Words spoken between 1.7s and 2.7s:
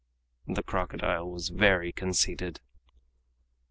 conceited.